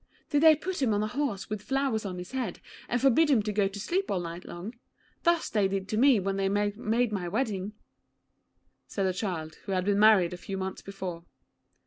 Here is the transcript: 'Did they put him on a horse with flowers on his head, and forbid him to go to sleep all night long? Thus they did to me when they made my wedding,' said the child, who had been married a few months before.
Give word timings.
'Did 0.31 0.41
they 0.41 0.55
put 0.55 0.81
him 0.81 0.95
on 0.95 1.03
a 1.03 1.07
horse 1.07 1.47
with 1.47 1.61
flowers 1.61 2.07
on 2.07 2.17
his 2.17 2.31
head, 2.31 2.59
and 2.89 2.99
forbid 2.99 3.29
him 3.29 3.43
to 3.43 3.53
go 3.53 3.67
to 3.67 3.79
sleep 3.79 4.09
all 4.09 4.19
night 4.19 4.45
long? 4.45 4.73
Thus 5.21 5.47
they 5.47 5.67
did 5.67 5.87
to 5.89 5.95
me 5.97 6.19
when 6.19 6.37
they 6.37 6.49
made 6.49 7.11
my 7.11 7.27
wedding,' 7.27 7.73
said 8.87 9.03
the 9.03 9.13
child, 9.13 9.57
who 9.65 9.73
had 9.73 9.85
been 9.85 9.99
married 9.99 10.33
a 10.33 10.37
few 10.37 10.57
months 10.57 10.81
before. 10.81 11.25